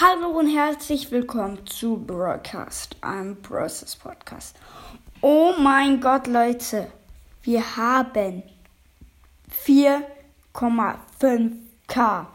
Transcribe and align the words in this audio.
Hallo 0.00 0.28
und 0.28 0.46
herzlich 0.46 1.10
willkommen 1.10 1.66
zu 1.66 1.96
Broadcast, 1.96 2.94
einem 3.00 3.42
Process 3.42 3.96
Podcast. 3.96 4.54
Oh 5.22 5.54
mein 5.58 6.00
Gott, 6.00 6.28
Leute, 6.28 6.92
wir 7.42 7.76
haben 7.76 8.44
4,5k. 9.50 12.26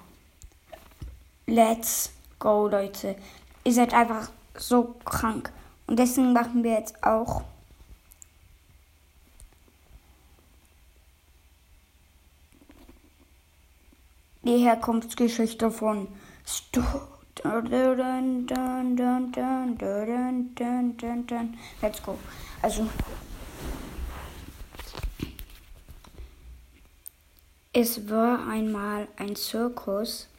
Let's 1.48 2.12
go, 2.38 2.68
Leute. 2.68 3.16
Ihr 3.64 3.74
seid 3.74 3.94
einfach 3.94 4.30
so 4.58 4.96
krank. 5.06 5.50
Und 5.88 6.00
deswegen 6.00 6.34
machen 6.34 6.66
wir 6.66 6.74
jetzt 6.74 7.02
auch 7.02 7.44
die 14.42 14.58
Herkunftsgeschichte 14.58 15.72
von 15.72 16.10
Stu. 16.46 16.82
Let's 21.82 22.02
go. 22.02 22.18
Also. 22.62 22.88
Es 27.74 28.10
war 28.10 28.48
einmal 28.48 29.08
ein 29.18 29.36
Zirkus. 29.36 30.30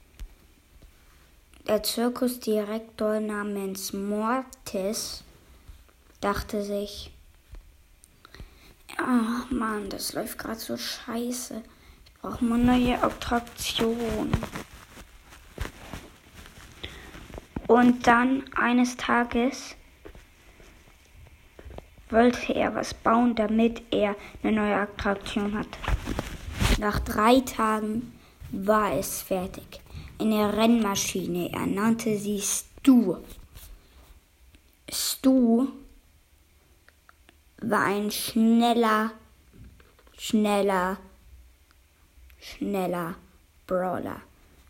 Der 1.66 1.82
Zirkusdirektor 1.82 3.21
namens 3.21 3.93
Mortis 3.93 5.24
dachte 6.21 6.62
sich, 6.62 7.10
ach 8.96 9.51
Mann, 9.51 9.91
das 9.91 10.15
läuft 10.15 10.38
gerade 10.38 10.60
so 10.60 10.77
scheiße. 10.77 11.62
Ich 12.07 12.21
brauche 12.21 12.45
mal 12.45 12.59
neue 12.59 13.02
Attraktion. 13.02 14.30
Und 17.74 18.06
dann 18.06 18.45
eines 18.55 18.96
Tages 18.96 19.74
wollte 22.09 22.54
er 22.54 22.73
was 22.76 22.95
bauen, 22.95 23.35
damit 23.35 23.82
er 23.93 24.15
eine 24.45 24.52
neue 24.52 24.76
Attraktion 24.76 25.59
hat. 25.59 25.66
Nach 26.79 27.01
drei 27.01 27.40
Tagen 27.40 28.16
war 28.52 28.93
es 28.93 29.23
fertig. 29.23 29.80
Eine 30.21 30.57
Rennmaschine. 30.57 31.52
Er 31.52 31.66
nannte 31.66 32.16
sie 32.16 32.40
Stu. 32.40 33.16
Stu 34.88 35.66
war 37.60 37.87
ein 37.87 38.09
schneller, 38.12 39.10
schneller, 40.16 40.99
schneller 42.38 43.16
Brawler 43.66 44.21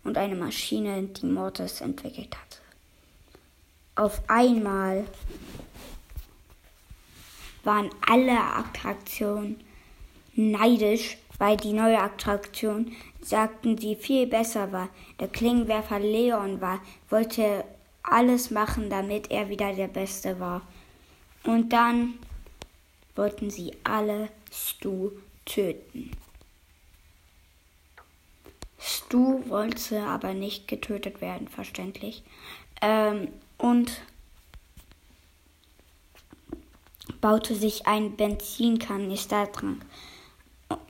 und 0.05 0.17
eine 0.17 0.37
Maschine, 0.37 1.03
die 1.03 1.27
Mortis 1.27 1.83
entwickelt 1.83 2.35
hatte. 2.35 2.64
Auf 3.97 4.23
einmal 4.29 5.05
waren 7.63 7.91
alle 8.07 8.39
Attraktionen 8.41 9.63
neidisch, 10.35 11.17
weil 11.39 11.57
die 11.57 11.73
neue 11.73 12.01
Attraktion, 12.01 12.93
sagten 13.21 13.79
sie, 13.79 13.97
viel 13.97 14.27
besser 14.27 14.73
war. 14.73 14.89
Der 15.21 15.29
Klingenwerfer 15.29 15.99
Leon 15.99 16.61
war, 16.61 16.81
wollte 17.09 17.65
alles 18.03 18.51
machen, 18.51 18.91
damit 18.91 19.31
er 19.31 19.49
wieder 19.49 19.73
der 19.73 19.89
Beste 19.89 20.39
war. 20.41 20.63
Und 21.45 21.73
dann 21.73 22.15
wollten 23.15 23.51
sie 23.51 23.73
alle 23.85 24.29
Stu 24.51 25.11
töten. 25.45 26.11
Stu 29.15 29.49
wollte 29.49 30.03
aber 30.03 30.35
nicht 30.35 30.67
getötet 30.67 31.21
werden, 31.21 31.47
verständlich. 31.47 32.25
Ähm, 32.83 33.29
und 33.59 34.01
baute 37.21 37.55
sich 37.55 37.87
ein 37.87 38.17
Benzinkanister-Trank. 38.17 39.87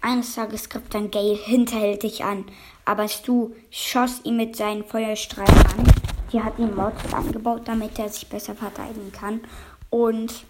Eines 0.00 0.34
Tages 0.34 0.70
griff 0.70 0.88
dann 0.88 1.10
Gale 1.10 1.34
hinterhältig 1.34 2.24
an, 2.24 2.46
aber 2.86 3.08
Stu 3.08 3.50
schoss 3.70 4.24
ihn 4.24 4.38
mit 4.38 4.56
seinen 4.56 4.84
Feuerstrahlen 4.84 5.66
an. 5.66 5.92
Sie 6.32 6.42
hat 6.42 6.58
ihn 6.58 6.74
Mortis 6.74 7.12
angebaut, 7.12 7.62
damit 7.66 7.98
er 7.98 8.08
sich 8.08 8.26
besser 8.26 8.54
verteidigen 8.54 9.12
kann. 9.12 9.42
Und 9.90 10.46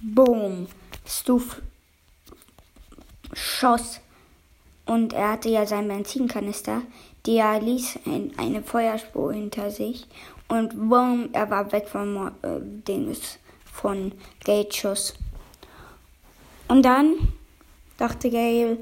boom, 0.00 0.66
Stu 1.06 1.42
schoss 3.34 4.00
und 4.88 5.12
er 5.12 5.32
hatte 5.32 5.50
ja 5.50 5.66
seinen 5.66 5.88
Benzinkanister, 5.88 6.82
der 7.26 7.60
ließ 7.60 8.00
eine 8.36 8.62
Feuerspur 8.62 9.32
hinter 9.32 9.70
sich 9.70 10.08
und 10.48 10.88
boom, 10.88 11.28
er 11.32 11.50
war 11.50 11.70
weg 11.72 11.88
vom 11.88 12.28
äh, 12.42 12.58
Dings 12.60 13.38
von 13.70 14.12
Schuss. 14.72 15.14
Und 16.68 16.82
dann 16.82 17.14
dachte 17.98 18.30
Gail, 18.30 18.78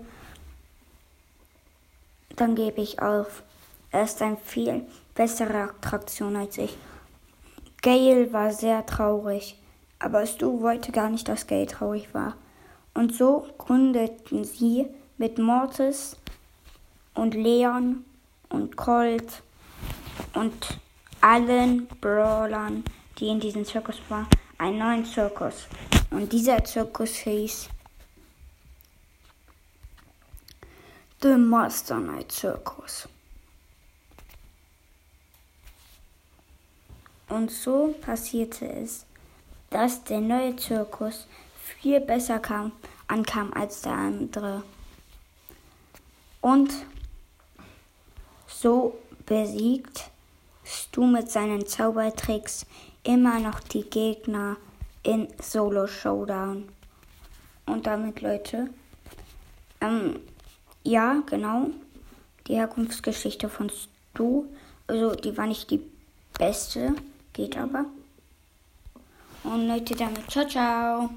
dann 2.36 2.54
gebe 2.54 2.80
ich 2.80 3.02
auf. 3.02 3.42
Er 3.90 4.04
ist 4.04 4.22
eine 4.22 4.36
viel 4.36 4.86
bessere 5.14 5.70
Attraktion 5.70 6.36
als 6.36 6.56
ich. 6.58 6.76
Gail 7.82 8.32
war 8.32 8.52
sehr 8.52 8.86
traurig, 8.86 9.58
aber 9.98 10.24
Stu 10.26 10.60
wollte 10.60 10.92
gar 10.92 11.10
nicht, 11.10 11.28
dass 11.28 11.46
Gail 11.46 11.66
traurig 11.66 12.14
war. 12.14 12.36
Und 12.94 13.14
so 13.14 13.46
gründeten 13.58 14.44
sie 14.44 14.86
mit 15.18 15.38
Mortis 15.38 16.16
und 17.14 17.34
Leon 17.34 18.04
und 18.48 18.76
Colt 18.76 19.42
und 20.34 20.78
allen 21.20 21.86
Brawlern, 22.00 22.84
die 23.18 23.28
in 23.28 23.40
diesem 23.40 23.64
Zirkus 23.64 23.96
waren, 24.08 24.26
einen 24.58 24.78
neuen 24.78 25.04
Zirkus. 25.04 25.66
Und 26.10 26.32
dieser 26.32 26.62
Zirkus 26.64 27.16
hieß 27.16 27.68
The 31.22 31.36
Master 31.36 31.98
Night 31.98 32.30
Circus. 32.30 33.08
Und 37.28 37.50
so 37.50 37.94
passierte 38.02 38.70
es, 38.70 39.04
dass 39.70 40.04
der 40.04 40.20
neue 40.20 40.54
Zirkus 40.56 41.26
viel 41.80 42.00
besser 42.00 42.38
kam, 42.38 42.72
ankam 43.08 43.52
als 43.54 43.80
der 43.82 43.92
andere. 43.92 44.62
Und 46.46 46.70
so 48.46 48.96
besiegt 49.26 50.12
Stu 50.64 51.04
mit 51.04 51.28
seinen 51.28 51.66
Zaubertricks 51.66 52.66
immer 53.02 53.40
noch 53.40 53.58
die 53.58 53.82
Gegner 53.82 54.56
in 55.02 55.26
Solo 55.42 55.88
Showdown. 55.88 56.68
Und 57.66 57.88
damit, 57.88 58.20
Leute, 58.20 58.70
ähm, 59.80 60.20
ja, 60.84 61.20
genau, 61.26 61.70
die 62.46 62.54
Herkunftsgeschichte 62.54 63.48
von 63.48 63.68
Stu, 63.68 64.44
also 64.86 65.16
die 65.16 65.36
war 65.36 65.48
nicht 65.48 65.68
die 65.68 65.82
beste, 66.38 66.94
geht 67.32 67.58
aber. 67.58 67.86
Und 69.42 69.66
Leute, 69.66 69.96
damit, 69.96 70.30
ciao, 70.30 70.46
ciao. 70.46 71.10